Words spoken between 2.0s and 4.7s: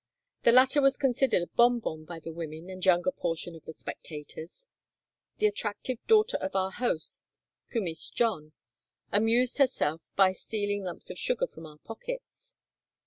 by the women and younger portion of the spectators.